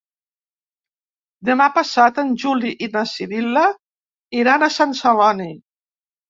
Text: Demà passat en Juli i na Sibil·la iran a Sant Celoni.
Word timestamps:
Demà 1.49 1.67
passat 1.75 2.21
en 2.21 2.31
Juli 2.45 2.71
i 2.87 2.89
na 2.95 3.03
Sibil·la 3.11 3.67
iran 4.41 4.67
a 4.69 4.73
Sant 4.79 4.97
Celoni. 5.03 5.49